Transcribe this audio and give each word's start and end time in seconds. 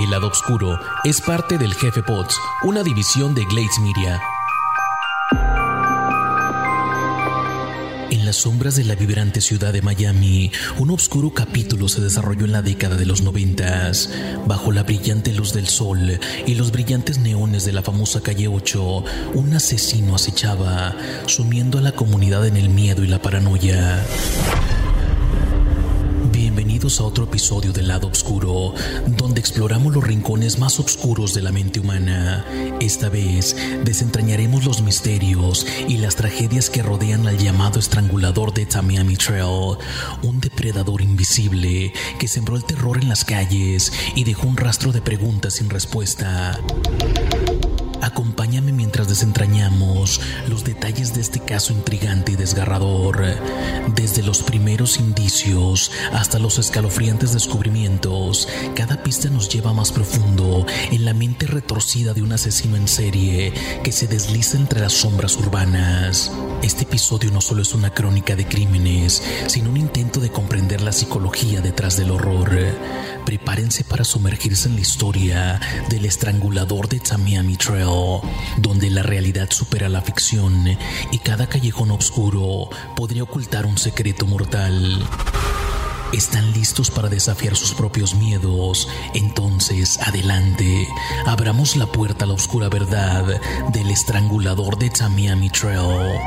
El 0.00 0.08
lado 0.08 0.28
oscuro 0.28 0.80
es 1.04 1.20
parte 1.20 1.58
del 1.58 1.74
Jefe 1.74 2.02
Pots, 2.02 2.34
una 2.62 2.82
división 2.82 3.34
de 3.34 3.44
Glades 3.44 3.78
Media. 3.80 4.18
En 8.08 8.24
las 8.24 8.36
sombras 8.36 8.76
de 8.76 8.84
la 8.84 8.94
vibrante 8.94 9.42
ciudad 9.42 9.74
de 9.74 9.82
Miami, 9.82 10.50
un 10.78 10.90
oscuro 10.90 11.34
capítulo 11.34 11.86
se 11.86 12.00
desarrolló 12.00 12.46
en 12.46 12.52
la 12.52 12.62
década 12.62 12.96
de 12.96 13.04
los 13.04 13.20
noventas. 13.20 14.08
Bajo 14.46 14.72
la 14.72 14.84
brillante 14.84 15.34
luz 15.34 15.52
del 15.52 15.68
sol 15.68 16.18
y 16.46 16.54
los 16.54 16.72
brillantes 16.72 17.18
neones 17.18 17.66
de 17.66 17.72
la 17.74 17.82
famosa 17.82 18.22
calle 18.22 18.48
8, 18.48 19.04
un 19.34 19.52
asesino 19.52 20.14
acechaba, 20.14 20.96
sumiendo 21.26 21.76
a 21.76 21.82
la 21.82 21.92
comunidad 21.92 22.46
en 22.46 22.56
el 22.56 22.70
miedo 22.70 23.04
y 23.04 23.06
la 23.06 23.20
paranoia. 23.20 24.02
A 26.98 27.04
otro 27.04 27.22
episodio 27.22 27.72
del 27.72 27.86
lado 27.86 28.08
oscuro, 28.08 28.74
donde 29.06 29.38
exploramos 29.38 29.94
los 29.94 30.02
rincones 30.02 30.58
más 30.58 30.80
oscuros 30.80 31.34
de 31.34 31.40
la 31.40 31.52
mente 31.52 31.78
humana. 31.78 32.44
Esta 32.80 33.08
vez 33.08 33.54
desentrañaremos 33.84 34.64
los 34.64 34.82
misterios 34.82 35.64
y 35.86 35.98
las 35.98 36.16
tragedias 36.16 36.68
que 36.68 36.82
rodean 36.82 37.28
al 37.28 37.38
llamado 37.38 37.78
estrangulador 37.78 38.52
de 38.52 38.66
Tamiami 38.66 39.16
Trail, 39.16 39.78
un 40.24 40.40
depredador 40.40 41.00
invisible 41.00 41.92
que 42.18 42.26
sembró 42.26 42.56
el 42.56 42.64
terror 42.64 42.98
en 43.00 43.08
las 43.08 43.24
calles 43.24 43.92
y 44.16 44.24
dejó 44.24 44.48
un 44.48 44.56
rastro 44.56 44.90
de 44.90 45.00
preguntas 45.00 45.54
sin 45.54 45.70
respuesta. 45.70 46.58
Mientras 48.90 49.06
desentrañamos 49.06 50.20
los 50.48 50.64
detalles 50.64 51.14
de 51.14 51.20
este 51.20 51.38
caso 51.38 51.72
intrigante 51.72 52.32
y 52.32 52.34
desgarrador, 52.34 53.22
desde 53.94 54.24
los 54.24 54.42
primeros 54.42 54.98
indicios 54.98 55.92
hasta 56.12 56.40
los 56.40 56.58
escalofriantes 56.58 57.32
descubrimientos. 57.32 58.48
Cada 58.74 59.00
pista 59.00 59.30
nos 59.30 59.48
lleva 59.48 59.72
más 59.72 59.92
profundo 59.92 60.66
en 60.90 61.04
la 61.04 61.14
mente 61.14 61.46
retorcida 61.46 62.14
de 62.14 62.22
un 62.22 62.32
asesino 62.32 62.74
en 62.74 62.88
serie 62.88 63.52
que 63.84 63.92
se 63.92 64.08
desliza 64.08 64.56
entre 64.56 64.80
las 64.80 64.94
sombras 64.94 65.36
urbanas. 65.36 66.32
Este 66.60 66.82
episodio 66.82 67.30
no 67.30 67.40
solo 67.40 67.62
es 67.62 67.72
una 67.74 67.94
crónica 67.94 68.34
de 68.34 68.44
crímenes, 68.44 69.22
sino 69.46 69.70
un 69.70 69.76
intento 69.76 70.18
de 70.18 70.32
comprender 70.32 70.80
la 70.80 70.90
psicología 70.90 71.60
detrás 71.60 71.96
del 71.96 72.10
horror. 72.10 72.50
Prepárense 73.24 73.84
para 73.84 74.02
sumergirse 74.02 74.68
en 74.68 74.74
la 74.74 74.80
historia 74.80 75.60
del 75.88 76.06
estrangulador 76.06 76.88
de 76.88 76.98
Tamiami 76.98 77.56
Trail 77.56 78.20
donde 78.58 78.79
la 78.88 79.02
realidad 79.02 79.50
supera 79.50 79.88
la 79.90 80.00
ficción 80.00 80.78
y 81.12 81.18
cada 81.18 81.48
callejón 81.48 81.90
oscuro 81.90 82.70
podría 82.96 83.24
ocultar 83.24 83.66
un 83.66 83.76
secreto 83.76 84.24
mortal. 84.26 85.04
¿Están 86.12 86.52
listos 86.52 86.90
para 86.90 87.08
desafiar 87.08 87.54
sus 87.54 87.72
propios 87.72 88.14
miedos? 88.14 88.88
Entonces, 89.14 89.98
adelante, 89.98 90.88
abramos 91.26 91.76
la 91.76 91.86
puerta 91.86 92.24
a 92.24 92.28
la 92.28 92.34
oscura 92.34 92.68
verdad 92.68 93.40
del 93.72 93.90
estrangulador 93.90 94.78
de 94.78 94.90
Tamiami 94.90 95.50
Trail. 95.50 96.18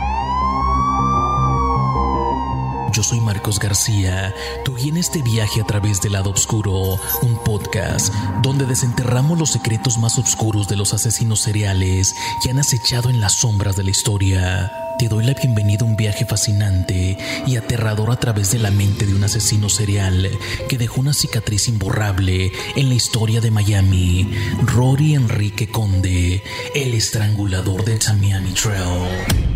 Soy 3.03 3.19
Marcos 3.19 3.59
García, 3.59 4.33
tu 4.63 4.75
guía 4.75 4.87
en 4.87 4.97
este 4.97 5.21
viaje 5.21 5.59
a 5.59 5.65
través 5.65 6.01
del 6.01 6.13
lado 6.13 6.29
oscuro, 6.29 6.97
un 7.21 7.43
podcast 7.43 8.13
donde 8.41 8.65
desenterramos 8.65 9.37
los 9.37 9.51
secretos 9.51 9.97
más 9.97 10.17
oscuros 10.17 10.69
de 10.69 10.77
los 10.77 10.93
asesinos 10.93 11.41
seriales 11.41 12.15
que 12.41 12.51
han 12.51 12.59
acechado 12.59 13.09
en 13.09 13.19
las 13.19 13.33
sombras 13.33 13.75
de 13.75 13.83
la 13.83 13.89
historia. 13.89 14.71
Te 14.97 15.09
doy 15.09 15.25
la 15.25 15.33
bienvenida 15.33 15.83
a 15.83 15.89
un 15.89 15.97
viaje 15.97 16.25
fascinante 16.25 17.17
y 17.45 17.57
aterrador 17.57 18.09
a 18.09 18.15
través 18.15 18.51
de 18.51 18.59
la 18.59 18.71
mente 18.71 19.05
de 19.05 19.13
un 19.13 19.23
asesino 19.25 19.67
serial 19.67 20.29
que 20.69 20.77
dejó 20.77 21.01
una 21.01 21.13
cicatriz 21.13 21.67
imborrable 21.67 22.53
en 22.77 22.87
la 22.87 22.95
historia 22.95 23.41
de 23.41 23.51
Miami, 23.51 24.31
Rory 24.65 25.15
Enrique 25.15 25.67
Conde, 25.67 26.41
el 26.73 26.93
estrangulador 26.93 27.83
de 27.83 27.97
Tamiami 27.97 28.51
Trail. 28.51 29.52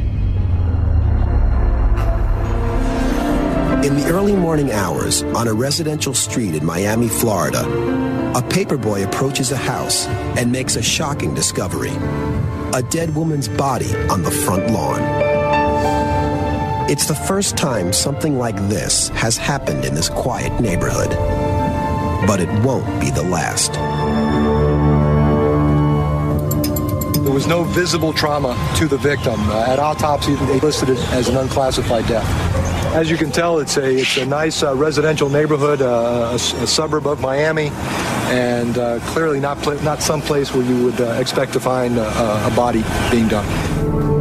In 3.87 3.95
the 3.95 4.09
early 4.09 4.35
morning 4.35 4.73
hours, 4.73 5.23
on 5.23 5.47
a 5.47 5.53
residential 5.53 6.13
street 6.13 6.55
in 6.55 6.65
Miami, 6.65 7.07
Florida, 7.07 7.61
a 8.35 8.41
paperboy 8.41 9.05
approaches 9.05 9.53
a 9.53 9.55
house 9.55 10.07
and 10.37 10.51
makes 10.51 10.75
a 10.75 10.81
shocking 10.81 11.33
discovery 11.33 11.93
a 12.73 12.83
dead 12.89 13.15
woman's 13.15 13.47
body 13.47 13.95
on 14.09 14.23
the 14.23 14.29
front 14.29 14.69
lawn. 14.71 14.99
It's 16.89 17.05
the 17.05 17.15
first 17.15 17.55
time 17.55 17.93
something 17.93 18.37
like 18.37 18.57
this 18.67 19.07
has 19.15 19.37
happened 19.37 19.85
in 19.85 19.95
this 19.95 20.09
quiet 20.09 20.59
neighborhood, 20.59 21.11
but 22.27 22.41
it 22.41 22.49
won't 22.65 22.99
be 22.99 23.09
the 23.09 23.23
last. 23.23 23.71
There 27.23 27.33
was 27.33 27.47
no 27.47 27.63
visible 27.63 28.11
trauma 28.11 28.57
to 28.79 28.87
the 28.89 28.97
victim. 28.97 29.39
Uh, 29.49 29.65
at 29.69 29.79
autopsy, 29.79 30.35
they 30.35 30.59
listed 30.59 30.89
it 30.89 30.99
as 31.13 31.29
an 31.29 31.37
unclassified 31.37 32.05
death. 32.07 32.46
As 32.95 33.11
you 33.11 33.17
can 33.17 33.31
tell, 33.31 33.59
it's 33.59 33.77
a 33.77 33.85
it's 33.85 34.17
a 34.17 34.25
nice 34.25 34.63
uh, 34.63 34.75
residential 34.75 35.29
neighborhood, 35.29 35.81
uh, 35.81 36.29
a, 36.31 36.35
a, 36.35 36.67
suburb 36.67 37.05
of 37.05 37.19
Miami, 37.19 37.69
and 38.29 38.77
uh, 38.77 38.99
clearly 39.11 39.39
not 39.39 39.57
pl- 39.59 39.81
not 39.83 40.01
some 40.01 40.21
place 40.21 40.53
where 40.53 40.65
you 40.65 40.85
would 40.85 40.99
uh, 40.99 41.11
expect 41.19 41.53
to 41.53 41.59
find 41.59 41.97
a, 41.97 42.47
a 42.47 42.53
body 42.55 42.83
being 43.11 43.27
done. 43.27 44.16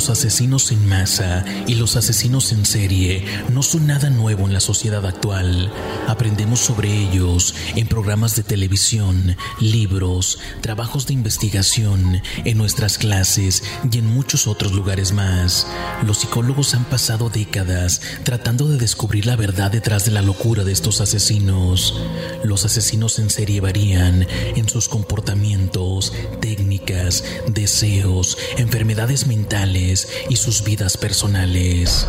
Los 0.00 0.08
asesinos 0.08 0.72
en 0.72 0.88
masa 0.88 1.44
y 1.66 1.74
los 1.74 1.94
asesinos 1.94 2.52
en 2.52 2.64
serie 2.64 3.22
no 3.50 3.62
son 3.62 3.86
nada 3.86 4.08
nuevo 4.08 4.46
en 4.46 4.54
la 4.54 4.60
sociedad 4.60 5.04
actual. 5.04 5.70
Aprendemos 6.08 6.60
sobre 6.60 6.90
ellos 6.90 7.54
en 7.76 7.86
programas 7.86 8.34
de 8.34 8.42
televisión, 8.42 9.36
libros, 9.60 10.38
trabajos 10.62 11.06
de 11.06 11.12
investigación, 11.12 12.22
en 12.46 12.56
nuestras 12.56 12.96
clases 12.96 13.62
y 13.92 13.98
en 13.98 14.06
muchos 14.06 14.46
otros 14.46 14.72
lugares 14.72 15.12
más. 15.12 15.66
Los 16.02 16.20
psicólogos 16.20 16.72
han 16.74 16.84
pasado 16.84 17.28
décadas 17.28 18.00
tratando 18.24 18.68
de 18.68 18.78
descubrir 18.78 19.26
la 19.26 19.36
verdad 19.36 19.70
detrás 19.70 20.06
de 20.06 20.12
la 20.12 20.22
locura 20.22 20.64
de 20.64 20.72
estos 20.72 21.02
asesinos. 21.02 21.94
Los 22.42 22.64
asesinos 22.64 23.18
en 23.18 23.28
serie 23.28 23.60
varían 23.60 24.26
en 24.56 24.66
sus 24.66 24.88
comportamientos, 24.88 26.14
técnicas, 26.40 27.22
deseos, 27.48 28.38
enfermedades 28.56 29.26
mentales, 29.26 29.89
y 30.28 30.36
sus 30.36 30.62
vidas 30.62 30.96
personales. 30.96 32.06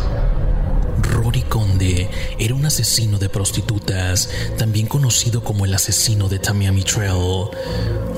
Rory 1.02 1.42
Conde 1.42 2.08
era 2.38 2.54
un 2.54 2.64
asesino 2.64 3.18
de 3.18 3.28
prostitutas, 3.28 4.28
también 4.56 4.86
conocido 4.86 5.42
como 5.42 5.64
el 5.64 5.74
asesino 5.74 6.28
de 6.28 6.38
Tamiami 6.38 6.82
Trail. 6.82 7.48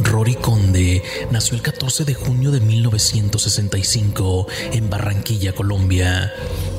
Rory 0.02 0.34
Conde 0.34 1.02
nació 1.30 1.56
el 1.56 1.62
14 1.62 2.04
de 2.04 2.14
junio 2.14 2.50
de 2.50 2.60
1965 2.60 4.46
en 4.72 4.90
Barranquilla, 4.90 5.54
Colombia 5.54 6.32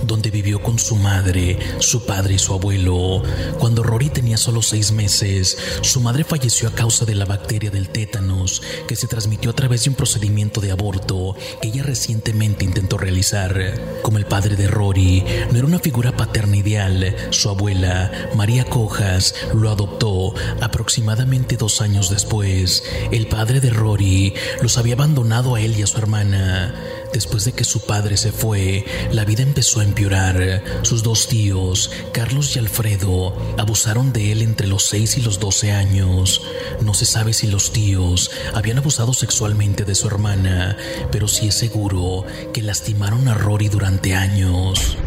donde 0.08 0.32
vivió 0.32 0.62
con 0.62 0.80
su 0.80 0.96
madre, 0.96 1.58
su 1.80 2.06
padre 2.06 2.35
y 2.35 2.40
su 2.40 2.53
abuelo. 2.53 3.24
Cuando 3.59 3.84
Rory 3.84 4.09
tenía 4.09 4.38
solo 4.38 4.62
seis 4.62 4.91
meses, 4.91 5.58
su 5.82 6.02
madre 6.02 6.24
falleció 6.24 6.70
a 6.70 6.74
causa 6.74 7.06
de 7.06 7.16
la 7.16 7.26
bacteria 7.26 7.70
del 7.72 7.90
tétanos 7.90 8.62
que 8.88 8.96
se 8.96 9.08
transmitió 9.08 9.52
a 9.52 9.56
través 9.56 9.84
de 9.84 9.90
un 9.90 9.96
procedimiento 9.96 10.62
de 10.62 10.72
aborto 10.72 11.35
que 11.62 11.70
ella 11.70 11.84
recientemente 11.84 12.66
intentó 12.66 12.97
realizar. 12.97 14.00
Como 14.02 14.18
el 14.18 14.26
padre 14.26 14.56
de 14.56 14.68
Rory 14.68 15.24
no 15.52 15.58
era 15.58 15.68
una 15.68 15.79
figura 15.79 16.16
paterna 16.16 16.58
ideal, 16.58 17.16
su 17.32 17.50
abuela, 17.50 18.12
María 18.35 18.66
Cojas, 18.66 19.35
lo 19.53 19.70
adoptó 19.70 20.34
aproximadamente 20.62 21.58
dos 21.58 21.82
años 21.82 22.09
después. 22.09 22.84
El 23.12 23.28
padre 23.28 23.59
de 23.59 23.70
Rory 23.70 24.34
los 24.62 24.78
había 24.78 24.96
abandonado 24.96 25.56
a 25.56 25.62
él 25.62 25.78
y 25.78 25.84
a 25.84 25.88
su 25.88 25.97
hermana. 25.97 26.74
Después 27.16 27.46
de 27.46 27.53
que 27.53 27.64
su 27.64 27.79
padre 27.79 28.17
se 28.17 28.34
fue, 28.34 28.84
la 29.14 29.23
vida 29.23 29.41
empezó 29.41 29.79
a 29.79 29.85
empeorar. 29.85 30.62
Sus 30.82 31.02
dos 31.02 31.29
tíos, 31.29 31.90
Carlos 32.12 32.53
y 32.53 32.59
Alfredo, 32.59 33.34
abusaron 33.58 34.12
de 34.12 34.34
él 34.34 34.41
entre 34.41 34.67
los 34.67 34.84
6 34.88 35.20
y 35.20 35.22
los 35.22 35.40
12 35.40 35.72
años. 35.72 36.41
No 36.82 36.94
se 36.94 37.06
sabe 37.06 37.32
si 37.32 37.47
los 37.47 37.72
tíos 37.72 38.32
habían 38.53 38.79
abusado 38.79 39.14
sexualmente 39.14 39.85
de 39.85 39.96
su 39.96 40.08
hermana, 40.08 40.76
pero 41.09 41.29
sí 41.29 41.47
es 41.47 41.56
seguro 41.56 42.26
que 42.52 42.62
lastimaron 42.62 43.29
a 43.29 43.34
Rory 43.34 43.70
durante 43.70 44.14
años. 44.14 44.97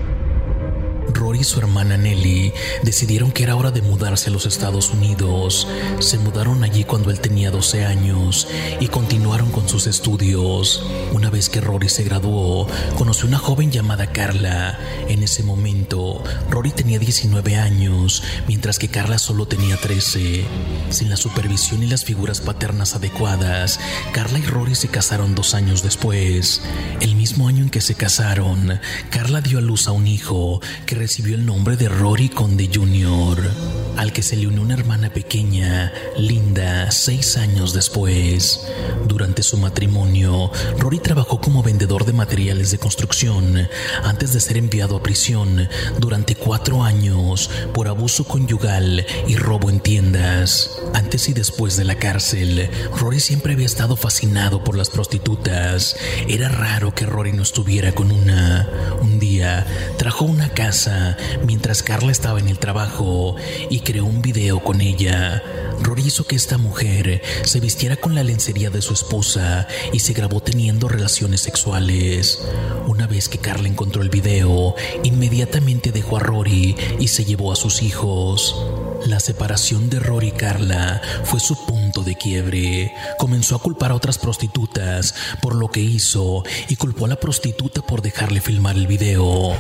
Rory 1.18 1.40
y 1.40 1.44
su 1.44 1.58
hermana 1.58 1.96
Nelly 1.96 2.52
decidieron 2.84 3.32
que 3.32 3.42
era 3.42 3.56
hora 3.56 3.72
de 3.72 3.82
mudarse 3.82 4.30
a 4.30 4.32
los 4.32 4.46
Estados 4.46 4.90
Unidos. 4.90 5.66
Se 5.98 6.16
mudaron 6.16 6.62
allí 6.62 6.84
cuando 6.84 7.10
él 7.10 7.18
tenía 7.18 7.50
12 7.50 7.84
años 7.84 8.46
y 8.78 8.86
continuaron 8.86 9.50
con 9.50 9.68
sus 9.68 9.88
estudios. 9.88 10.84
Una 11.12 11.28
vez 11.28 11.48
que 11.48 11.60
Rory 11.60 11.88
se 11.88 12.04
graduó, 12.04 12.68
conoció 12.96 13.26
una 13.26 13.38
joven 13.38 13.72
llamada 13.72 14.12
Carla. 14.12 14.78
En 15.08 15.24
ese 15.24 15.42
momento, 15.42 16.22
Rory 16.50 16.70
tenía 16.70 17.00
19 17.00 17.56
años, 17.56 18.22
mientras 18.46 18.78
que 18.78 18.88
Carla 18.88 19.18
solo 19.18 19.46
tenía 19.46 19.76
13. 19.76 20.44
Sin 20.90 21.10
la 21.10 21.16
supervisión 21.16 21.82
y 21.82 21.88
las 21.88 22.04
figuras 22.04 22.40
paternas 22.40 22.94
adecuadas, 22.94 23.80
Carla 24.12 24.38
y 24.38 24.42
Rory 24.42 24.76
se 24.76 24.86
casaron 24.88 25.34
dos 25.34 25.54
años 25.54 25.82
después. 25.82 26.62
El 27.00 27.16
mismo 27.16 27.48
año 27.48 27.64
en 27.64 27.70
que 27.70 27.80
se 27.80 27.96
casaron, 27.96 28.80
Carla 29.10 29.40
dio 29.40 29.58
a 29.58 29.62
luz 29.62 29.88
a 29.88 29.92
un 29.92 30.06
hijo 30.06 30.60
que 30.86 30.94
recibió 31.08 31.36
el 31.36 31.46
nombre 31.46 31.74
de 31.78 31.88
Rory 31.88 32.28
Conde 32.28 32.68
Jr., 32.70 33.87
al 33.98 34.12
que 34.12 34.22
se 34.22 34.36
le 34.36 34.46
unió 34.46 34.62
una 34.62 34.74
hermana 34.74 35.12
pequeña, 35.12 35.92
Linda, 36.16 36.88
seis 36.92 37.36
años 37.36 37.72
después. 37.72 38.64
Durante 39.08 39.42
su 39.42 39.56
matrimonio, 39.56 40.52
Rory 40.78 41.00
trabajó 41.00 41.40
como 41.40 41.64
vendedor 41.64 42.04
de 42.04 42.12
materiales 42.12 42.70
de 42.70 42.78
construcción 42.78 43.68
antes 44.04 44.32
de 44.32 44.38
ser 44.38 44.56
enviado 44.56 44.96
a 44.96 45.02
prisión 45.02 45.68
durante 45.98 46.36
cuatro 46.36 46.84
años 46.84 47.50
por 47.74 47.88
abuso 47.88 48.22
conyugal 48.22 49.04
y 49.26 49.34
robo 49.34 49.68
en 49.68 49.80
tiendas. 49.80 50.78
Antes 50.94 51.28
y 51.28 51.32
después 51.32 51.76
de 51.76 51.84
la 51.84 51.96
cárcel, 51.96 52.70
Rory 52.96 53.18
siempre 53.18 53.54
había 53.54 53.66
estado 53.66 53.96
fascinado 53.96 54.62
por 54.62 54.76
las 54.76 54.90
prostitutas. 54.90 55.96
Era 56.28 56.48
raro 56.48 56.94
que 56.94 57.04
Rory 57.04 57.32
no 57.32 57.42
estuviera 57.42 57.92
con 57.92 58.12
una. 58.12 58.68
Un 59.02 59.18
día, 59.18 59.66
trajo 59.96 60.24
una 60.24 60.50
casa 60.50 61.16
mientras 61.44 61.82
Carla 61.82 62.12
estaba 62.12 62.38
en 62.38 62.46
el 62.46 62.60
trabajo 62.60 63.34
y 63.70 63.80
creó 63.88 64.04
un 64.04 64.20
video 64.20 64.62
con 64.62 64.82
ella. 64.82 65.42
Rory 65.80 66.02
hizo 66.02 66.26
que 66.26 66.36
esta 66.36 66.58
mujer 66.58 67.22
se 67.44 67.58
vistiera 67.58 67.96
con 67.96 68.14
la 68.14 68.22
lencería 68.22 68.68
de 68.68 68.82
su 68.82 68.92
esposa 68.92 69.66
y 69.94 70.00
se 70.00 70.12
grabó 70.12 70.42
teniendo 70.42 70.88
relaciones 70.88 71.40
sexuales. 71.40 72.38
Una 72.86 73.06
vez 73.06 73.30
que 73.30 73.38
Carla 73.38 73.66
encontró 73.66 74.02
el 74.02 74.10
video, 74.10 74.74
inmediatamente 75.04 75.90
dejó 75.90 76.18
a 76.18 76.20
Rory 76.20 76.76
y 76.98 77.08
se 77.08 77.24
llevó 77.24 77.50
a 77.50 77.56
sus 77.56 77.82
hijos. 77.82 78.62
La 79.06 79.20
separación 79.20 79.88
de 79.88 80.00
Rory 80.00 80.28
y 80.28 80.32
Carla 80.32 81.00
fue 81.24 81.40
su 81.40 81.56
punto 81.64 82.02
de 82.02 82.14
quiebre. 82.14 82.92
Comenzó 83.16 83.56
a 83.56 83.62
culpar 83.62 83.92
a 83.92 83.94
otras 83.94 84.18
prostitutas 84.18 85.14
por 85.40 85.54
lo 85.54 85.68
que 85.68 85.80
hizo 85.80 86.42
y 86.68 86.76
culpó 86.76 87.06
a 87.06 87.08
la 87.08 87.16
prostituta 87.16 87.80
por 87.80 88.02
dejarle 88.02 88.42
filmar 88.42 88.76
el 88.76 88.86
video. 88.86 89.56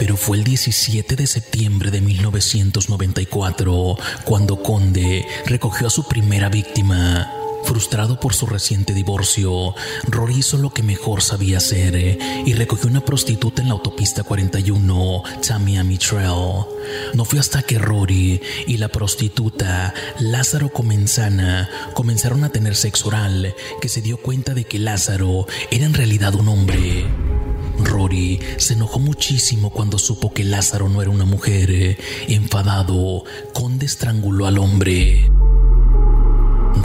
Pero 0.00 0.16
fue 0.16 0.38
el 0.38 0.44
17 0.44 1.14
de 1.14 1.26
septiembre 1.26 1.90
de 1.90 2.00
1994 2.00 3.98
cuando 4.24 4.62
Conde 4.62 5.26
recogió 5.44 5.88
a 5.88 5.90
su 5.90 6.08
primera 6.08 6.48
víctima. 6.48 7.30
Frustrado 7.64 8.18
por 8.18 8.32
su 8.32 8.46
reciente 8.46 8.94
divorcio, 8.94 9.74
Rory 10.04 10.38
hizo 10.38 10.56
lo 10.56 10.70
que 10.70 10.82
mejor 10.82 11.20
sabía 11.20 11.58
hacer 11.58 12.18
y 12.46 12.54
recogió 12.54 12.88
una 12.88 13.04
prostituta 13.04 13.60
en 13.60 13.68
la 13.68 13.74
autopista 13.74 14.22
41, 14.22 15.22
Tamiami 15.46 15.98
Trail. 15.98 16.64
No 17.12 17.26
fue 17.26 17.38
hasta 17.38 17.60
que 17.60 17.78
Rory 17.78 18.40
y 18.66 18.78
la 18.78 18.88
prostituta 18.88 19.92
Lázaro 20.18 20.72
Comenzana 20.72 21.68
comenzaron 21.92 22.42
a 22.44 22.48
tener 22.48 22.74
sexo 22.74 23.08
oral 23.08 23.54
que 23.82 23.90
se 23.90 24.00
dio 24.00 24.16
cuenta 24.16 24.54
de 24.54 24.64
que 24.64 24.78
Lázaro 24.78 25.46
era 25.70 25.84
en 25.84 25.92
realidad 25.92 26.34
un 26.36 26.48
hombre. 26.48 27.29
Rory 27.84 28.40
se 28.56 28.74
enojó 28.74 28.98
muchísimo 28.98 29.70
cuando 29.70 29.98
supo 29.98 30.32
que 30.32 30.44
Lázaro 30.44 30.88
no 30.88 31.02
era 31.02 31.10
una 31.10 31.24
mujer. 31.24 31.98
Enfadado, 32.28 33.24
Conde 33.52 33.86
estranguló 33.86 34.46
al 34.46 34.58
hombre. 34.58 35.30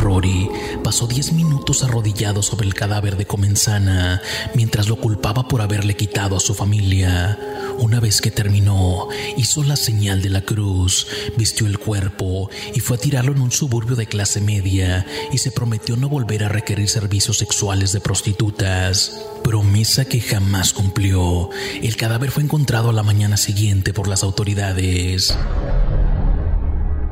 Rory 0.06 0.48
pasó 0.84 1.07
10 1.07 1.34
minutos 1.34 1.84
arrodillado 1.84 2.44
sobre 2.44 2.68
el 2.68 2.75
cadáver 2.75 3.18
de 3.18 3.25
Comenzana 3.25 4.22
mientras 4.54 4.88
lo 4.88 4.98
culpaba 4.98 5.48
por 5.48 5.63
haberle 5.63 5.96
quitado 5.96 6.38
a 6.38 6.40
su 6.40 6.54
familia. 6.54 7.40
Una 7.80 8.00
vez 8.00 8.22
que 8.22 8.30
terminó, 8.30 9.07
hizo 9.36 9.63
la 9.63 9.75
señal 9.75 10.22
de 10.22 10.30
la 10.30 10.42
cruz, 10.42 11.07
vistió 11.38 11.66
el 11.66 11.80
cuerpo 11.80 12.52
y 12.75 12.81
fue 12.81 12.98
a 12.98 13.00
tirarlo 13.00 13.31
en 13.31 13.42
un 13.42 13.52
suburbio 13.52 13.96
de 13.96 14.06
clase 14.06 14.42
media 14.42 15.07
y 15.31 15.40
se 15.40 15.52
prometió 15.52 15.98
no 15.98 16.07
volver 16.07 16.44
a 16.44 16.50
requerir 16.50 16.88
servicios 16.88 17.40
sexuales 17.40 17.92
de 17.92 18.00
prostitutas. 18.00 19.19
Promesa 19.44 20.06
que 20.06 20.22
jamás 20.22 20.72
cumplió. 20.72 21.50
El 21.81 21.96
cadáver 21.96 22.30
fue 22.30 22.44
encontrado 22.44 22.92
a 22.92 22.94
la 22.94 23.04
mañana 23.04 23.38
siguiente 23.38 23.92
por 23.92 24.07
las 24.07 24.22
autoridades. 24.22 25.36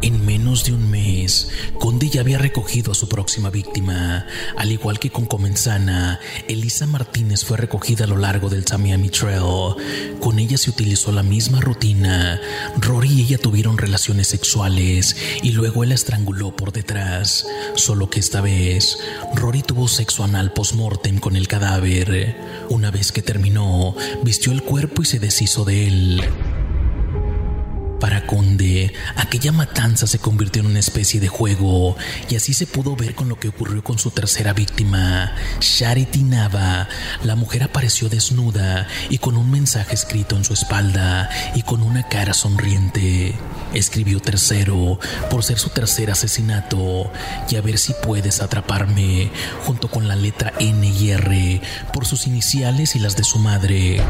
En 0.03 0.25
menos 0.25 0.65
de 0.65 0.73
un 0.73 0.91
mes, 0.91 1.47
Conde 1.79 2.09
ya 2.09 2.19
había 2.19 2.37
recogido 2.37 2.91
a 2.91 2.95
su 2.95 3.07
próxima 3.07 3.49
víctima. 3.49 4.27
Al 4.57 4.69
igual 4.69 4.99
que 4.99 5.09
con 5.09 5.25
Comenzana, 5.25 6.19
Elisa 6.49 6.85
Martínez 6.87 7.45
fue 7.45 7.55
recogida 7.55 8.03
a 8.03 8.07
lo 8.07 8.17
largo 8.17 8.49
del 8.49 8.65
Tamiami 8.65 9.07
Trail. 9.07 9.75
Con 10.19 10.39
ella 10.39 10.57
se 10.57 10.71
utilizó 10.71 11.13
la 11.13 11.23
misma 11.23 11.61
rutina. 11.61 12.41
Rory 12.81 13.13
y 13.13 13.21
ella 13.21 13.37
tuvieron 13.37 13.77
relaciones 13.77 14.27
sexuales 14.27 15.15
y 15.41 15.51
luego 15.51 15.83
él 15.83 15.89
la 15.89 15.95
estranguló 15.95 16.53
por 16.53 16.73
detrás. 16.73 17.45
Solo 17.75 18.09
que 18.09 18.19
esta 18.19 18.41
vez, 18.41 18.97
Rory 19.35 19.61
tuvo 19.61 19.87
sexo 19.87 20.25
anal 20.25 20.51
post-mortem 20.51 21.19
con 21.19 21.37
el 21.37 21.47
cadáver. 21.47 22.35
Una 22.67 22.91
vez 22.91 23.13
que 23.13 23.21
terminó, 23.21 23.95
vistió 24.21 24.51
el 24.51 24.63
cuerpo 24.63 25.01
y 25.01 25.05
se 25.05 25.19
deshizo 25.19 25.63
de 25.63 25.87
él. 25.87 26.23
Para 28.03 28.27
Conde, 28.27 28.91
aquella 29.15 29.53
matanza 29.53 30.07
se 30.07 30.19
convirtió 30.19 30.61
en 30.61 30.65
una 30.65 30.79
especie 30.79 31.21
de 31.21 31.29
juego 31.29 31.95
y 32.29 32.35
así 32.35 32.53
se 32.53 32.67
pudo 32.67 32.97
ver 32.97 33.15
con 33.15 33.29
lo 33.29 33.39
que 33.39 33.47
ocurrió 33.47 33.81
con 33.81 33.97
su 33.97 34.11
tercera 34.11 34.51
víctima, 34.51 35.33
Charity 35.59 36.23
Nava. 36.23 36.89
La 37.23 37.37
mujer 37.37 37.63
apareció 37.63 38.09
desnuda 38.09 38.89
y 39.09 39.19
con 39.19 39.37
un 39.37 39.49
mensaje 39.49 39.95
escrito 39.95 40.35
en 40.35 40.43
su 40.43 40.51
espalda 40.51 41.29
y 41.55 41.61
con 41.61 41.81
una 41.81 42.09
cara 42.09 42.33
sonriente. 42.33 43.35
Escribió 43.73 44.19
tercero 44.19 44.99
por 45.29 45.45
ser 45.45 45.57
su 45.57 45.69
tercer 45.69 46.11
asesinato 46.11 47.09
y 47.49 47.55
a 47.55 47.61
ver 47.61 47.77
si 47.77 47.93
puedes 48.03 48.41
atraparme 48.41 49.31
junto 49.65 49.89
con 49.89 50.09
la 50.09 50.17
letra 50.17 50.51
N 50.59 50.85
y 50.85 51.11
R 51.11 51.61
por 51.93 52.05
sus 52.05 52.27
iniciales 52.27 52.97
y 52.97 52.99
las 52.99 53.15
de 53.15 53.23
su 53.23 53.39
madre. 53.39 54.03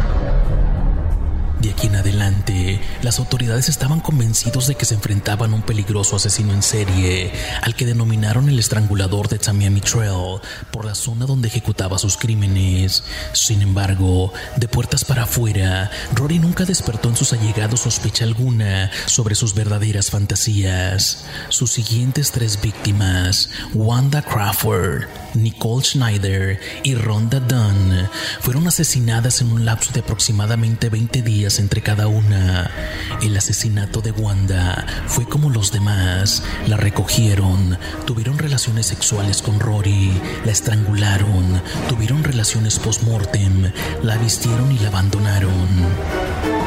Aquí 1.73 1.87
en 1.87 1.95
adelante, 1.95 2.79
las 3.01 3.17
autoridades 3.17 3.67
estaban 3.67 3.99
convencidos 3.99 4.67
de 4.67 4.75
que 4.75 4.85
se 4.85 4.93
enfrentaban 4.93 5.51
a 5.51 5.55
un 5.55 5.63
peligroso 5.63 6.15
asesino 6.15 6.53
en 6.53 6.61
serie, 6.61 7.31
al 7.63 7.75
que 7.75 7.87
denominaron 7.87 8.47
el 8.47 8.59
estrangulador 8.59 9.27
de 9.27 9.39
Tamiami 9.39 9.81
Trail, 9.81 10.39
por 10.69 10.85
la 10.85 10.93
zona 10.93 11.25
donde 11.25 11.47
ejecutaba 11.47 11.97
sus 11.97 12.15
crímenes. 12.15 13.03
Sin 13.33 13.63
embargo, 13.63 14.31
de 14.55 14.67
puertas 14.67 15.03
para 15.03 15.23
afuera, 15.23 15.89
Rory 16.13 16.37
nunca 16.37 16.63
despertó 16.63 17.09
en 17.09 17.15
sus 17.15 17.33
allegados 17.33 17.79
sospecha 17.79 18.23
alguna 18.23 18.91
sobre 19.07 19.33
sus 19.33 19.55
verdaderas 19.55 20.11
fantasías. 20.11 21.25
Sus 21.49 21.71
siguientes 21.71 22.31
tres 22.31 22.61
víctimas, 22.61 23.49
Wanda 23.73 24.21
Crawford, 24.21 25.05
Nicole 25.33 25.83
Schneider 25.83 26.59
y 26.83 26.95
Rhonda 26.95 27.39
Dunn, 27.39 28.09
fueron 28.39 28.67
asesinadas 28.67 29.41
en 29.41 29.51
un 29.51 29.65
lapso 29.65 29.91
de 29.93 30.01
aproximadamente 30.01 30.89
20 30.89 31.21
días 31.21 31.59
entre 31.59 31.81
cada 31.81 32.07
una. 32.07 32.69
El 33.21 33.35
asesinato 33.35 34.01
de 34.01 34.11
Wanda 34.11 34.85
fue 35.07 35.25
como 35.25 35.49
los 35.49 35.71
demás. 35.71 36.43
La 36.67 36.77
recogieron, 36.77 37.77
tuvieron 38.05 38.37
relaciones 38.37 38.87
sexuales 38.87 39.41
con 39.41 39.59
Rory, 39.59 40.11
la 40.45 40.51
estrangularon, 40.51 41.61
tuvieron 41.89 42.23
relaciones 42.23 42.79
post-mortem, 42.79 43.71
la 44.03 44.17
vistieron 44.17 44.71
y 44.71 44.79
la 44.79 44.89
abandonaron. 44.89 46.62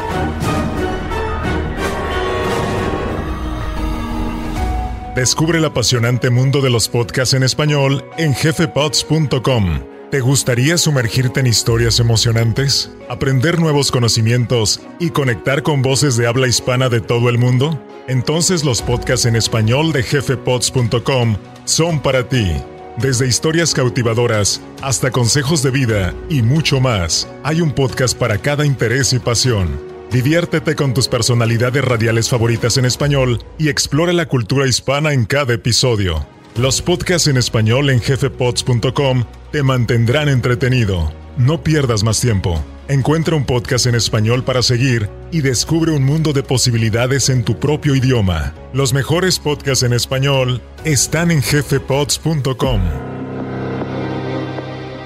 Descubre 5.17 5.57
el 5.57 5.65
apasionante 5.65 6.29
mundo 6.29 6.61
de 6.61 6.69
los 6.69 6.87
podcasts 6.87 7.33
en 7.33 7.41
español 7.41 8.05
en 8.19 8.35
jefepods.com. 8.35 9.79
¿Te 10.11 10.19
gustaría 10.19 10.77
sumergirte 10.77 11.39
en 11.39 11.47
historias 11.47 11.99
emocionantes, 11.99 12.91
aprender 13.09 13.59
nuevos 13.59 13.91
conocimientos 13.91 14.79
y 14.99 15.09
conectar 15.09 15.63
con 15.63 15.81
voces 15.81 16.17
de 16.17 16.27
habla 16.27 16.47
hispana 16.47 16.87
de 16.89 17.01
todo 17.01 17.29
el 17.29 17.39
mundo? 17.39 17.83
Entonces 18.07 18.63
los 18.63 18.83
podcasts 18.83 19.25
en 19.25 19.35
español 19.35 19.91
de 19.91 20.03
jefepods.com 20.03 21.37
son 21.65 21.99
para 21.99 22.29
ti. 22.29 22.51
Desde 22.97 23.27
historias 23.27 23.73
cautivadoras 23.73 24.61
hasta 24.83 25.09
consejos 25.09 25.63
de 25.63 25.71
vida 25.71 26.13
y 26.29 26.43
mucho 26.43 26.79
más, 26.79 27.27
hay 27.41 27.61
un 27.61 27.71
podcast 27.71 28.15
para 28.15 28.37
cada 28.37 28.67
interés 28.67 29.13
y 29.13 29.19
pasión. 29.19 29.96
Diviértete 30.11 30.75
con 30.75 30.93
tus 30.93 31.07
personalidades 31.07 31.83
radiales 31.83 32.29
favoritas 32.29 32.77
en 32.77 32.85
español 32.85 33.43
y 33.57 33.69
explora 33.69 34.13
la 34.13 34.27
cultura 34.27 34.67
hispana 34.67 35.13
en 35.13 35.25
cada 35.25 35.53
episodio. 35.53 36.25
Los 36.55 36.81
podcasts 36.81 37.27
en 37.27 37.37
español 37.37 37.89
en 37.89 37.99
jefepods.com 37.99 39.25
te 39.51 39.63
mantendrán 39.63 40.29
entretenido. 40.29 41.11
No 41.37 41.61
pierdas 41.61 42.03
más 42.03 42.19
tiempo. 42.19 42.63
Encuentra 42.87 43.35
un 43.35 43.45
podcast 43.45 43.85
en 43.85 43.95
español 43.95 44.43
para 44.43 44.63
seguir 44.63 45.09
y 45.31 45.41
descubre 45.41 45.91
un 45.91 46.03
mundo 46.03 46.31
de 46.31 46.41
posibilidades 46.41 47.29
en 47.29 47.43
tu 47.43 47.59
propio 47.59 47.93
idioma. 47.93 48.55
Los 48.73 48.93
mejores 48.93 49.39
podcasts 49.39 49.83
en 49.83 49.93
español 49.93 50.61
están 50.85 51.31
en 51.31 51.41
jefepods.com. 51.41 53.06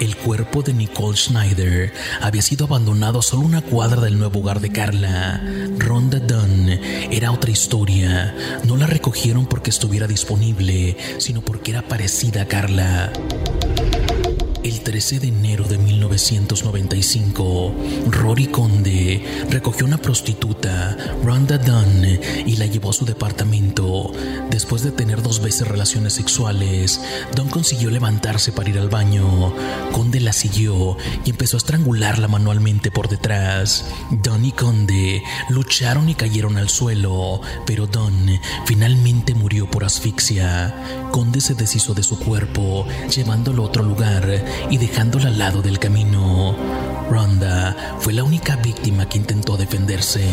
El 0.02 0.18
cuerpo 0.18 0.64
de 0.64 0.74
Nicole 0.74 1.16
Schneider 1.16 1.94
había 2.22 2.42
sido 2.42 2.66
abandonado 2.66 3.20
a 3.20 3.22
solo 3.22 3.44
una 3.44 3.62
cuadra 3.62 4.02
del 4.02 4.18
nuevo 4.18 4.40
hogar 4.40 4.60
de 4.60 4.72
Carla. 4.72 5.40
Rhonda 5.78 6.18
Dunn 6.18 6.70
era 7.12 7.32
otra 7.32 7.52
historia. 7.52 8.36
No 8.64 8.78
la 8.78 8.88
recogieron 8.88 9.46
porque 9.46 9.70
estuviera 9.70 10.08
disponible, 10.08 10.98
sino 11.20 11.42
porque 11.42 11.70
era 11.70 11.84
parecida 11.84 12.42
a 12.42 12.48
Carla. 12.48 13.14
El 14.64 14.82
13 14.82 15.20
de 15.20 15.28
enero 15.28 15.66
de 15.66 15.78
1995, 16.12 17.74
Rory 18.10 18.48
Conde 18.48 19.46
recogió 19.50 19.86
una 19.86 19.98
prostituta, 19.98 20.98
Rhonda 21.24 21.58
Dunn, 21.58 22.20
y 22.46 22.58
la 22.58 22.66
llevó 22.66 22.90
a 22.90 22.94
su 22.94 23.06
departamento. 23.06 24.12
Después 24.50 24.84
de 24.84 24.92
tener 24.92 25.22
dos 25.22 25.42
veces 25.42 25.70
relaciones 25.70 26.12
sexuales, 26.12 27.00
Dunn 27.34 27.48
consiguió 27.48 27.90
levantarse 27.92 28.52
para 28.52 28.70
ir 28.70 28.78
al 28.78 28.90
baño. 28.90 29.54
Conde 29.94 30.20
la 30.20 30.34
siguió 30.34 30.98
y 31.24 31.30
empezó 31.30 31.56
a 31.56 31.60
estrangularla 31.60 32.28
manualmente 32.28 32.92
por 32.92 33.08
detrás. 33.08 33.86
Dunn 34.10 34.44
y 34.44 34.52
Conde 34.52 35.24
lucharon 35.48 36.10
y 36.10 36.16
cayeron 36.16 36.58
al 36.58 36.68
suelo, 36.68 37.40
pero 37.66 37.88
Dunn 37.88 38.38
finalmente 38.66 39.34
murió 39.34 39.72
por 39.72 39.86
asfixia. 39.86 40.76
Conde 41.12 41.40
se 41.40 41.56
deshizo 41.56 41.94
de 41.94 42.04
su 42.04 42.20
cuerpo, 42.20 42.86
llevándolo 43.16 43.64
a 43.64 43.68
otro 43.68 43.84
lugar 43.84 44.44
y 44.70 44.78
dejándola 44.78 45.30
al 45.30 45.40
lado 45.40 45.62
del 45.62 45.80
camino. 45.80 46.01
Rhonda 47.10 47.76
fue 48.00 48.14
la 48.14 48.24
única 48.24 48.56
víctima 48.56 49.08
que 49.08 49.18
intentó 49.18 49.58
defenderse. 49.58 50.24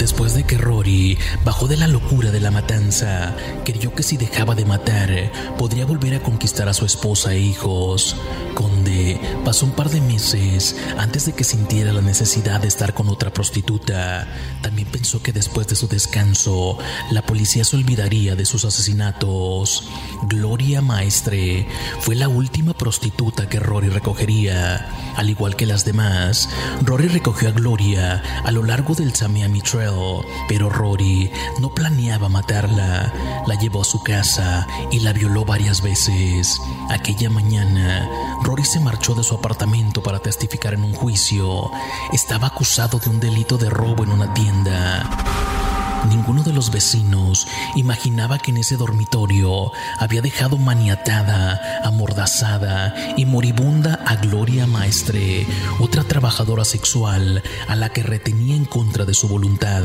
Después 0.00 0.32
de 0.32 0.44
que 0.44 0.56
Rory 0.56 1.18
bajó 1.44 1.68
de 1.68 1.76
la 1.76 1.86
locura 1.86 2.30
de 2.30 2.40
la 2.40 2.50
matanza, 2.50 3.36
creyó 3.66 3.94
que 3.94 4.02
si 4.02 4.16
dejaba 4.16 4.54
de 4.54 4.64
matar, 4.64 5.30
podría 5.58 5.84
volver 5.84 6.14
a 6.14 6.22
conquistar 6.22 6.70
a 6.70 6.72
su 6.72 6.86
esposa 6.86 7.34
e 7.34 7.40
hijos. 7.40 8.16
Conde 8.54 9.20
pasó 9.44 9.66
un 9.66 9.72
par 9.72 9.90
de 9.90 10.00
meses 10.00 10.74
antes 10.96 11.26
de 11.26 11.34
que 11.34 11.44
sintiera 11.44 11.92
la 11.92 12.00
necesidad 12.00 12.62
de 12.62 12.68
estar 12.68 12.94
con 12.94 13.10
otra 13.10 13.30
prostituta. 13.30 14.26
También 14.62 14.88
pensó 14.88 15.22
que 15.22 15.32
después 15.32 15.68
de 15.68 15.76
su 15.76 15.86
descanso, 15.86 16.78
la 17.10 17.20
policía 17.20 17.64
se 17.64 17.76
olvidaría 17.76 18.34
de 18.36 18.46
sus 18.46 18.64
asesinatos. 18.64 19.86
Gloria 20.22 20.80
Maestre 20.80 21.68
fue 22.00 22.14
la 22.14 22.28
última 22.28 22.72
prostituta 22.72 23.50
que 23.50 23.60
Rory 23.60 23.90
recogería. 23.90 24.88
Al 25.16 25.28
igual 25.28 25.56
que 25.56 25.66
las 25.66 25.84
demás, 25.84 26.48
Rory 26.86 27.08
recogió 27.08 27.50
a 27.50 27.52
Gloria 27.52 28.22
a 28.46 28.50
lo 28.50 28.62
largo 28.62 28.94
del 28.94 29.14
Samiami 29.14 29.60
Trail 29.60 29.89
pero 30.48 30.68
Rory 30.68 31.30
no 31.60 31.70
planeaba 31.70 32.28
matarla. 32.28 33.12
La 33.46 33.54
llevó 33.54 33.82
a 33.82 33.84
su 33.84 34.02
casa 34.02 34.66
y 34.90 35.00
la 35.00 35.12
violó 35.12 35.44
varias 35.44 35.82
veces. 35.82 36.60
Aquella 36.90 37.30
mañana, 37.30 38.08
Rory 38.42 38.64
se 38.64 38.80
marchó 38.80 39.14
de 39.14 39.22
su 39.22 39.34
apartamento 39.34 40.02
para 40.02 40.20
testificar 40.20 40.74
en 40.74 40.84
un 40.84 40.92
juicio. 40.92 41.70
Estaba 42.12 42.48
acusado 42.48 42.98
de 42.98 43.10
un 43.10 43.20
delito 43.20 43.58
de 43.58 43.70
robo 43.70 44.04
en 44.04 44.12
una 44.12 44.32
tienda. 44.34 45.49
Ninguno 46.08 46.42
de 46.42 46.52
los 46.52 46.70
vecinos 46.70 47.46
imaginaba 47.76 48.38
que 48.38 48.50
en 48.50 48.58
ese 48.58 48.76
dormitorio 48.76 49.72
había 49.98 50.22
dejado 50.22 50.56
maniatada, 50.56 51.60
amordazada 51.84 52.94
y 53.16 53.26
moribunda 53.26 54.00
a 54.06 54.16
Gloria 54.16 54.66
Maestre, 54.66 55.46
otra 55.78 56.04
trabajadora 56.04 56.64
sexual 56.64 57.42
a 57.68 57.76
la 57.76 57.90
que 57.90 58.02
retenía 58.02 58.56
en 58.56 58.64
contra 58.64 59.04
de 59.04 59.14
su 59.14 59.28
voluntad. 59.28 59.82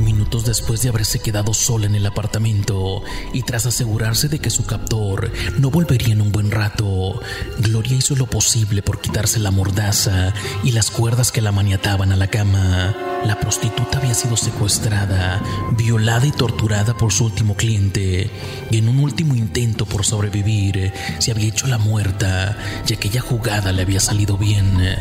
Minutos 0.00 0.46
después 0.46 0.80
de 0.80 0.88
haberse 0.88 1.20
quedado 1.20 1.52
sola 1.52 1.84
en 1.86 1.94
el 1.94 2.06
apartamento 2.06 3.02
y 3.34 3.42
tras 3.42 3.66
asegurarse 3.66 4.28
de 4.28 4.38
que 4.38 4.48
su 4.48 4.64
captor 4.64 5.30
no 5.58 5.70
volvería 5.70 6.14
en 6.14 6.22
un 6.22 6.32
buen 6.32 6.50
rato, 6.50 7.20
Gloria 7.58 7.96
hizo 7.96 8.16
lo 8.16 8.26
posible 8.26 8.82
por 8.82 9.00
quitarse 9.00 9.38
la 9.38 9.50
mordaza 9.50 10.32
y 10.64 10.72
las 10.72 10.90
cuerdas 10.90 11.32
que 11.32 11.42
la 11.42 11.52
maniataban 11.52 12.12
a 12.12 12.16
la 12.16 12.28
cama. 12.28 12.96
La 13.26 13.38
prostituta 13.38 13.98
había 13.98 14.14
sido 14.14 14.34
secuestrada, 14.36 15.42
violada 15.76 16.26
y 16.26 16.30
torturada 16.30 16.96
por 16.96 17.12
su 17.12 17.26
último 17.26 17.54
cliente, 17.54 18.30
y 18.70 18.78
en 18.78 18.88
un 18.88 19.00
último 19.00 19.34
intento 19.34 19.84
por 19.84 20.06
sobrevivir 20.06 20.90
se 21.18 21.30
había 21.30 21.48
hecho 21.48 21.66
la 21.66 21.76
muerta, 21.76 22.56
y 22.88 22.94
aquella 22.94 23.20
jugada 23.20 23.72
le 23.72 23.82
había 23.82 24.00
salido 24.00 24.38
bien. 24.38 24.96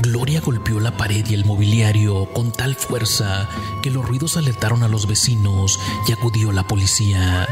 Gloria 0.00 0.40
golpeó 0.40 0.80
la 0.80 0.96
pared 0.96 1.26
y 1.28 1.34
el 1.34 1.44
mobiliario 1.44 2.32
con 2.32 2.52
tal 2.52 2.74
fuerza 2.74 3.46
que 3.82 3.90
los 3.90 4.06
ruidos 4.06 4.37
alertaron 4.38 4.82
a 4.82 4.88
los 4.88 5.06
vecinos 5.06 5.78
y 6.06 6.12
acudió 6.12 6.52
la 6.52 6.66
policía. 6.66 7.46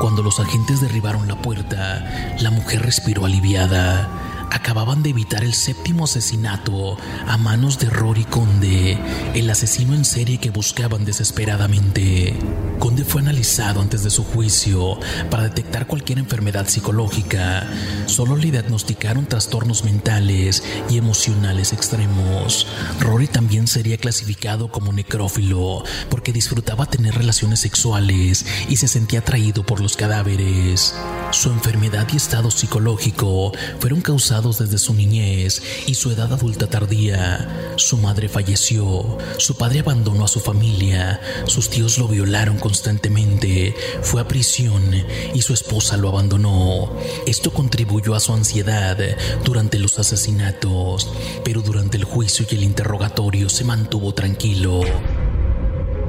Cuando 0.00 0.22
los 0.22 0.40
agentes 0.40 0.80
derribaron 0.80 1.26
la 1.26 1.36
puerta, 1.36 2.36
la 2.40 2.50
mujer 2.50 2.82
respiró 2.82 3.24
aliviada 3.24 4.08
acababan 4.50 5.02
de 5.02 5.10
evitar 5.10 5.44
el 5.44 5.54
séptimo 5.54 6.04
asesinato 6.04 6.96
a 7.26 7.36
manos 7.36 7.78
de 7.78 7.90
Rory 7.90 8.24
Conde, 8.24 8.98
el 9.34 9.50
asesino 9.50 9.94
en 9.94 10.04
serie 10.04 10.38
que 10.38 10.50
buscaban 10.50 11.04
desesperadamente. 11.04 12.34
Conde 12.78 13.04
fue 13.04 13.22
analizado 13.22 13.80
antes 13.80 14.04
de 14.04 14.10
su 14.10 14.22
juicio 14.24 14.98
para 15.30 15.44
detectar 15.44 15.86
cualquier 15.86 16.18
enfermedad 16.18 16.68
psicológica. 16.68 17.66
Solo 18.06 18.36
le 18.36 18.50
diagnosticaron 18.50 19.26
trastornos 19.26 19.84
mentales 19.84 20.62
y 20.88 20.98
emocionales 20.98 21.72
extremos. 21.72 22.66
Rory 23.00 23.26
también 23.26 23.66
sería 23.66 23.96
clasificado 23.96 24.70
como 24.70 24.92
necrófilo 24.92 25.82
porque 26.10 26.32
disfrutaba 26.32 26.86
tener 26.86 27.14
relaciones 27.14 27.60
sexuales 27.60 28.46
y 28.68 28.76
se 28.76 28.88
sentía 28.88 29.20
atraído 29.20 29.64
por 29.64 29.80
los 29.80 29.96
cadáveres. 29.96 30.94
Su 31.32 31.50
enfermedad 31.50 32.06
y 32.12 32.16
estado 32.16 32.50
psicológico 32.50 33.52
fueron 33.80 34.00
causados 34.00 34.35
desde 34.42 34.76
su 34.76 34.92
niñez 34.92 35.62
y 35.86 35.94
su 35.94 36.10
edad 36.10 36.32
adulta 36.32 36.66
tardía. 36.66 37.74
Su 37.76 37.96
madre 37.96 38.28
falleció, 38.28 39.16
su 39.38 39.56
padre 39.56 39.80
abandonó 39.80 40.24
a 40.24 40.28
su 40.28 40.40
familia, 40.40 41.20
sus 41.46 41.70
tíos 41.70 41.96
lo 41.98 42.06
violaron 42.06 42.58
constantemente, 42.58 43.74
fue 44.02 44.20
a 44.20 44.28
prisión 44.28 44.94
y 45.32 45.40
su 45.40 45.54
esposa 45.54 45.96
lo 45.96 46.10
abandonó. 46.10 46.92
Esto 47.26 47.50
contribuyó 47.50 48.14
a 48.14 48.20
su 48.20 48.34
ansiedad 48.34 48.98
durante 49.42 49.78
los 49.78 49.98
asesinatos, 49.98 51.08
pero 51.42 51.62
durante 51.62 51.96
el 51.96 52.04
juicio 52.04 52.46
y 52.50 52.54
el 52.54 52.64
interrogatorio 52.64 53.48
se 53.48 53.64
mantuvo 53.64 54.12
tranquilo. 54.12 54.82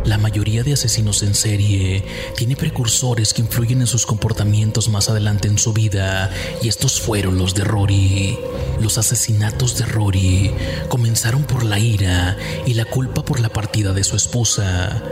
La 0.08 0.18
mayoría 0.18 0.64
de 0.64 0.72
asesinos 0.72 1.22
en 1.22 1.36
serie 1.36 2.02
tiene 2.38 2.56
precursores 2.56 3.34
que 3.34 3.42
influyen 3.42 3.82
en 3.82 3.88
sus 3.88 4.06
comportamientos 4.06 4.88
más 4.88 5.10
adelante 5.10 5.50
en 5.50 5.58
su 5.58 5.74
vida 5.74 6.32
y 6.62 6.70
estos 6.70 7.02
fueron 7.02 7.38
los 7.38 7.54
de 7.54 7.66
Rory. 7.66 8.40
Los 8.80 8.98
asesinatos 8.98 9.78
de 9.78 9.86
Rory 9.86 10.54
comenzaron 10.88 11.44
por 11.44 11.66
la 11.66 11.78
ira 11.78 12.38
y 12.66 12.76
la 12.76 12.86
culpa 12.86 13.26
por 13.26 13.42
la 13.42 13.50
partida 13.50 13.92
de 13.92 14.06
su 14.06 14.16
esposa. 14.16 15.04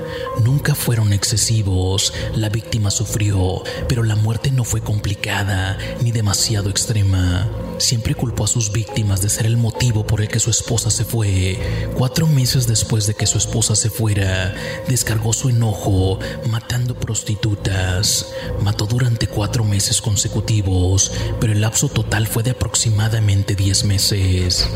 Nunca 0.46 0.76
fueron 0.76 1.12
excesivos, 1.12 2.14
la 2.34 2.48
víctima 2.48 2.90
sufrió, 2.90 3.64
pero 3.90 4.02
la 4.02 4.16
muerte 4.16 4.50
no 4.50 4.64
fue 4.64 4.80
complicada 4.80 5.78
ni 6.02 6.14
demasiado 6.14 6.70
extrema. 6.70 7.50
Siempre 7.78 8.16
culpó 8.16 8.46
a 8.46 8.48
sus 8.48 8.72
víctimas 8.72 9.22
de 9.22 9.30
ser 9.30 9.46
el 9.46 9.58
motivo 9.58 10.06
por 10.08 10.22
el 10.22 10.28
que 10.28 10.40
su 10.40 10.50
esposa 10.50 10.90
se 10.90 11.04
fue. 11.04 11.60
Cuatro 11.96 12.26
meses 12.28 12.68
después 12.68 13.06
de 13.06 13.14
que 13.14 13.28
su 13.28 13.38
esposa 13.38 13.76
se 13.76 13.90
fuera, 13.90 14.54
descargó 14.88 15.34
su 15.34 15.50
enojo 15.50 16.20
matando 16.50 16.96
prostitutas. 16.96 18.34
Mató 18.62 18.86
durante 18.86 19.28
cuatro 19.28 19.64
meses 19.64 20.02
consecutivos, 20.02 21.12
pero 21.40 21.54
el 21.54 21.62
lapso 21.62 21.90
total 21.90 22.28
fue 22.28 22.44
de 22.44 22.52
aproximadamente 22.52 23.56
diez 23.56 23.84
meses. 23.84 24.70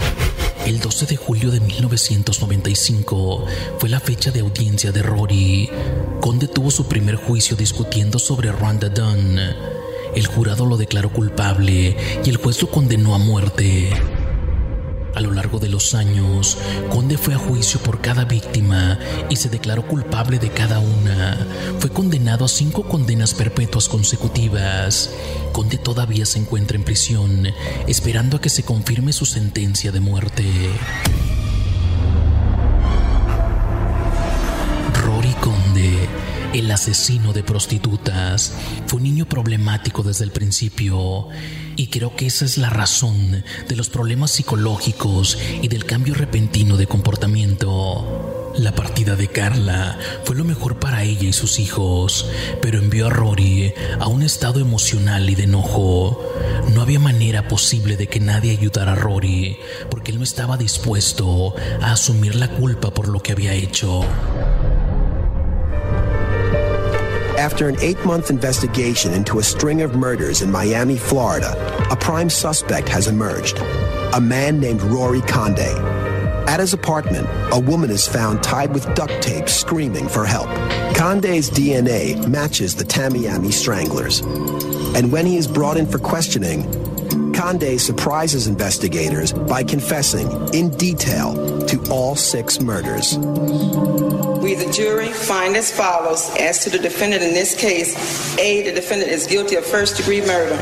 El 0.66 0.80
12 0.80 1.06
de 1.06 1.16
julio 1.16 1.52
de 1.52 1.62
1995 1.62 3.46
fue 3.80 3.90
la 3.90 4.00
fecha 4.00 4.30
de 4.30 4.42
audiencia 4.42 4.92
de 4.92 5.02
Rory. 5.02 5.70
Conde 6.20 6.48
tuvo 6.48 6.70
su 6.70 6.86
primer 6.86 7.16
juicio 7.16 7.56
discutiendo 7.56 8.20
sobre 8.20 8.52
Rhonda 8.52 8.90
Dunn. 8.90 9.79
El 10.16 10.28
jurado 10.28 10.66
lo 10.66 10.78
declaró 10.78 11.12
culpable 11.12 11.96
y 12.24 12.30
el 12.30 12.38
juez 12.38 12.62
lo 12.62 12.70
condenó 12.70 13.16
a 13.16 13.18
muerte. 13.18 13.90
A 15.16 15.22
lo 15.22 15.32
largo 15.32 15.60
de 15.60 15.70
los 15.70 15.96
años, 15.96 16.58
Conde 16.90 17.18
fue 17.18 17.34
a 17.34 17.38
juicio 17.38 17.80
por 17.82 18.00
cada 18.00 18.26
víctima 18.26 19.00
y 19.30 19.36
se 19.36 19.50
declaró 19.50 19.86
culpable 19.88 20.40
de 20.40 20.50
cada 20.50 20.80
una. 20.80 21.48
Fue 21.80 21.90
condenado 21.90 22.46
a 22.46 22.48
cinco 22.48 22.84
condenas 22.84 23.34
perpetuas 23.34 23.90
consecutivas. 23.90 25.10
Conde 25.52 25.78
todavía 25.78 26.26
se 26.26 26.40
encuentra 26.40 26.78
en 26.78 26.84
prisión, 26.84 27.48
esperando 27.88 28.38
a 28.38 28.42
que 28.42 28.50
se 28.50 28.64
confirme 28.64 29.12
su 29.12 29.26
sentencia 29.26 29.92
de 29.92 30.00
muerte. 30.00 30.46
El 36.54 36.72
asesino 36.72 37.34
de 37.34 37.44
prostitutas. 37.44 38.54
Fue 38.88 38.98
un 38.98 39.04
niño 39.04 39.26
problemático 39.26 40.04
desde 40.04 40.24
el 40.24 40.32
principio 40.32 41.28
y 41.76 41.88
creo 41.88 42.16
que 42.16 42.26
esa 42.26 42.46
es 42.46 42.58
la 42.58 42.70
razón 42.70 43.44
de 43.68 43.76
los 43.76 43.90
problemas 43.90 44.32
psicológicos 44.32 45.38
y 45.62 45.68
del 45.68 45.86
cambio 45.86 46.16
repentino 46.16 46.78
de 46.78 46.88
comportamiento. 46.88 48.52
La 48.58 48.74
partida 48.74 49.16
de 49.16 49.28
Carla 49.28 49.98
fue 50.24 50.36
lo 50.36 50.44
mejor 50.44 50.80
para 50.80 51.04
ella 51.04 51.30
y 51.30 51.34
sus 51.34 51.60
hijos, 51.60 52.26
pero 52.62 52.80
envió 52.80 53.08
a 53.08 53.10
Rory 53.12 53.74
a 54.00 54.08
un 54.08 54.24
estado 54.24 54.60
emocional 54.60 55.30
y 55.30 55.36
de 55.36 55.44
enojo. 55.44 56.22
No 56.74 56.82
había 56.82 57.00
manera 57.00 57.48
posible 57.48 57.96
de 57.96 58.08
que 58.08 58.20
nadie 58.20 58.52
ayudara 58.52 58.94
a 58.94 58.96
Rory, 58.96 59.60
porque 59.90 60.12
él 60.12 60.18
no 60.18 60.24
estaba 60.24 60.58
dispuesto 60.58 61.56
a 61.82 61.94
asumir 61.94 62.36
la 62.36 62.50
culpa 62.50 62.92
por 62.92 63.08
lo 63.08 63.22
que 63.22 63.32
había 63.32 63.54
hecho. 63.54 64.04
After 67.40 67.70
an 67.70 67.78
eight 67.80 68.04
month 68.04 68.30
investigation 68.30 69.14
into 69.14 69.40
a 69.40 69.44
string 69.44 69.82
of 69.82 69.96
murders 69.96 70.42
in 70.42 70.52
Miami, 70.52 70.98
Florida, 70.98 71.56
a 71.90 71.96
prime 71.96 72.30
suspect 72.30 72.90
has 72.90 73.08
emerged 73.08 73.60
a 74.14 74.20
man 74.20 74.60
named 74.60 74.82
Rory 74.82 75.22
Conde. 75.22 75.60
At 76.50 76.60
his 76.60 76.74
apartment, 76.74 77.30
a 77.54 77.58
woman 77.58 77.92
is 77.92 78.06
found 78.06 78.44
tied 78.44 78.74
with 78.74 78.94
duct 78.94 79.22
tape 79.22 79.48
screaming 79.48 80.10
for 80.10 80.26
help. 80.26 80.50
Conde's 80.98 81.50
DNA 81.50 82.28
matches 82.28 82.76
the 82.76 82.84
Tamiami 82.84 83.54
stranglers. 83.54 84.20
And 84.94 85.10
when 85.10 85.26
he 85.26 85.38
is 85.38 85.48
brought 85.48 85.78
in 85.78 85.88
for 85.88 85.98
questioning, 85.98 86.64
Conde 87.40 87.80
surprises 87.80 88.48
investigators 88.48 89.32
by 89.32 89.64
confessing 89.64 90.30
in 90.54 90.72
detail 90.72 91.66
to 91.68 91.82
all 91.90 92.14
six 92.14 92.60
murders. 92.60 93.18
We, 93.18 94.56
the 94.56 94.70
jury, 94.76 95.08
find 95.14 95.56
as 95.56 95.72
follows 95.72 96.30
as 96.38 96.66
to 96.66 96.70
the 96.70 96.80
defendant 96.80 97.24
in 97.24 97.34
this 97.34 97.56
case 97.56 98.38
A, 98.38 98.64
the 98.64 98.74
defendant 98.74 99.10
is 99.10 99.26
guilty 99.26 99.56
of 99.56 99.66
first 99.66 99.96
degree 99.96 100.20
murder. 100.20 100.54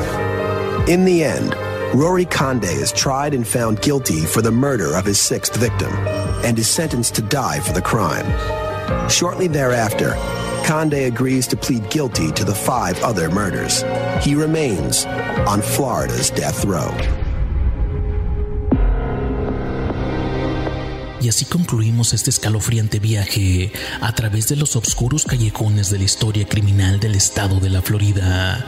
In 0.87 1.03
the 1.03 1.23
end, 1.23 1.55
Rory 1.99 2.25
Conde 2.25 2.65
is 2.65 2.91
tried 2.91 3.33
and 3.33 3.47
found 3.47 3.81
guilty 3.81 4.23
for 4.23 4.43
the 4.43 4.51
murder 4.51 4.95
of 4.95 5.03
his 5.03 5.19
sixth 5.19 5.55
victim 5.55 5.91
and 6.45 6.59
is 6.59 6.69
sentenced 6.69 7.15
to 7.15 7.23
die 7.23 7.59
for 7.59 7.73
the 7.73 7.81
crime. 7.81 9.09
Shortly 9.09 9.47
thereafter, 9.47 10.13
Conde 10.67 11.05
agrees 11.05 11.47
to 11.47 11.55
plead 11.55 11.89
guilty 11.89 12.29
to 12.33 12.43
the 12.43 12.53
five 12.53 13.01
other 13.01 13.29
murders. 13.29 13.85
He 14.19 14.35
remains 14.35 15.05
on 15.47 15.61
Florida's 15.61 16.29
death 16.29 16.65
row. 16.65 16.91
Y 21.21 21.29
así 21.29 21.45
concluimos 21.45 22.13
este 22.13 22.31
escalofriante 22.31 22.99
viaje 22.99 23.71
a 24.01 24.13
través 24.13 24.49
de 24.49 24.57
los 24.57 24.75
oscuros 24.75 25.23
callejones 25.23 25.89
de 25.89 25.99
la 25.99 26.03
historia 26.03 26.45
criminal 26.45 26.99
del 26.99 27.15
estado 27.15 27.61
de 27.61 27.69
la 27.69 27.81
Florida. 27.81 28.65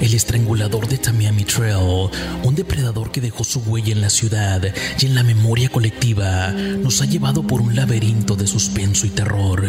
El 0.00 0.14
estrangulador 0.14 0.88
de 0.88 0.96
Tamiami 0.96 1.44
Trail, 1.44 2.08
un 2.42 2.54
depredador 2.54 3.12
que 3.12 3.20
dejó 3.20 3.44
su 3.44 3.60
huella 3.60 3.92
en 3.92 4.00
la 4.00 4.10
ciudad 4.10 4.62
y 4.98 5.06
en 5.06 5.14
la 5.14 5.22
memoria 5.22 5.68
colectiva, 5.68 6.52
nos 6.52 7.02
ha 7.02 7.04
llevado 7.04 7.46
por 7.46 7.60
un 7.60 7.76
laberinto 7.76 8.34
de 8.34 8.46
suspenso 8.46 9.06
y 9.06 9.10
terror. 9.10 9.62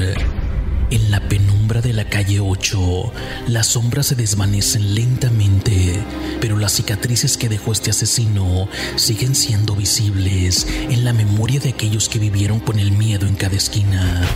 En 0.91 1.09
la 1.09 1.19
penumbra 1.19 1.81
de 1.81 1.93
la 1.93 2.07
calle 2.07 2.39
8, 2.39 3.11
las 3.47 3.67
sombras 3.67 4.05
se 4.07 4.15
desvanecen 4.15 4.93
lentamente, 4.93 5.99
pero 6.39 6.57
las 6.57 6.73
cicatrices 6.73 7.37
que 7.37 7.49
dejó 7.49 7.71
este 7.71 7.89
asesino 7.89 8.69
siguen 8.95 9.33
siendo 9.33 9.75
visibles 9.75 10.67
en 10.69 11.03
la 11.03 11.11
memoria 11.11 11.59
de 11.59 11.69
aquellos 11.69 12.07
que 12.07 12.19
vivieron 12.19 12.59
con 12.59 12.77
el 12.77 12.91
miedo 12.91 13.25
en 13.25 13.35
cada 13.35 13.55
esquina. 13.55 14.27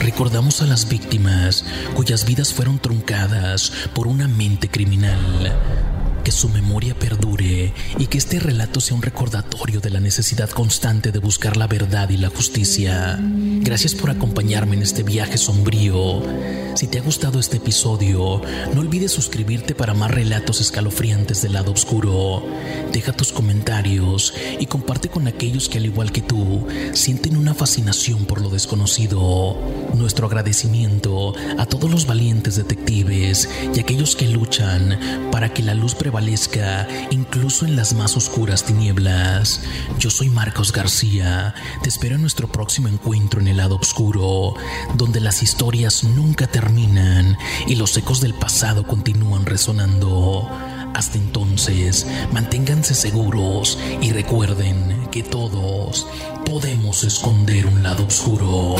Recordamos 0.00 0.62
a 0.62 0.66
las 0.66 0.88
víctimas 0.88 1.64
cuyas 1.94 2.24
vidas 2.24 2.52
fueron 2.52 2.80
truncadas 2.80 3.72
por 3.94 4.08
una 4.08 4.26
mente 4.26 4.68
criminal 4.68 5.93
que 6.24 6.32
su 6.32 6.48
memoria 6.48 6.94
perdure 6.94 7.74
y 7.98 8.06
que 8.06 8.18
este 8.18 8.40
relato 8.40 8.80
sea 8.80 8.96
un 8.96 9.02
recordatorio 9.02 9.80
de 9.80 9.90
la 9.90 10.00
necesidad 10.00 10.48
constante 10.48 11.12
de 11.12 11.18
buscar 11.18 11.58
la 11.58 11.66
verdad 11.66 12.08
y 12.08 12.16
la 12.16 12.30
justicia. 12.30 13.18
Gracias 13.20 13.94
por 13.94 14.10
acompañarme 14.10 14.76
en 14.76 14.82
este 14.82 15.02
viaje 15.02 15.36
sombrío. 15.36 16.22
Si 16.74 16.88
te 16.88 16.98
ha 16.98 17.02
gustado 17.02 17.38
este 17.38 17.58
episodio, 17.58 18.42
no 18.74 18.80
olvides 18.80 19.12
suscribirte 19.12 19.74
para 19.76 19.94
más 19.94 20.10
relatos 20.10 20.60
escalofriantes 20.60 21.40
del 21.42 21.52
lado 21.52 21.70
oscuro. 21.70 22.42
Deja 22.92 23.12
tus 23.12 23.30
comentarios 23.30 24.34
y 24.58 24.66
comparte 24.66 25.08
con 25.08 25.28
aquellos 25.28 25.68
que 25.68 25.78
al 25.78 25.86
igual 25.86 26.10
que 26.10 26.22
tú 26.22 26.66
sienten 26.92 27.36
una 27.36 27.54
fascinación 27.54 28.24
por 28.24 28.40
lo 28.40 28.48
desconocido. 28.48 29.56
Nuestro 29.94 30.26
agradecimiento 30.26 31.34
a 31.58 31.66
todos 31.66 31.90
los 31.90 32.06
valientes 32.06 32.56
detectives 32.56 33.48
y 33.74 33.78
aquellos 33.78 34.16
que 34.16 34.26
luchan 34.26 34.98
para 35.30 35.52
que 35.52 35.62
la 35.62 35.74
luz 35.74 35.94
incluso 37.10 37.66
en 37.66 37.74
las 37.74 37.94
más 37.94 38.16
oscuras 38.16 38.64
tinieblas. 38.64 39.62
Yo 39.98 40.10
soy 40.10 40.30
Marcos 40.30 40.72
García, 40.72 41.54
te 41.82 41.88
espero 41.88 42.14
en 42.14 42.20
nuestro 42.20 42.46
próximo 42.46 42.88
encuentro 42.88 43.40
en 43.40 43.48
el 43.48 43.56
lado 43.56 43.76
oscuro, 43.76 44.54
donde 44.94 45.20
las 45.20 45.42
historias 45.42 46.04
nunca 46.04 46.46
terminan 46.46 47.36
y 47.66 47.74
los 47.74 47.96
ecos 47.96 48.20
del 48.20 48.34
pasado 48.34 48.86
continúan 48.86 49.44
resonando. 49.44 50.48
Hasta 50.94 51.18
entonces, 51.18 52.06
manténganse 52.32 52.94
seguros 52.94 53.76
y 54.00 54.12
recuerden 54.12 55.08
que 55.10 55.24
todos 55.24 56.06
podemos 56.44 57.02
esconder 57.02 57.66
un 57.66 57.82
lado 57.82 58.06
oscuro. 58.06 58.76